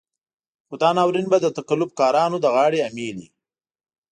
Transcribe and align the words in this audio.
خو 0.67 0.73
دا 0.81 0.89
ناورين 0.97 1.25
به 1.31 1.37
د 1.41 1.47
تقلب 1.57 1.89
کارانو 1.99 2.37
د 2.41 2.45
غاړې 2.55 2.79
امېل 2.89 3.15
وي. 3.21 3.29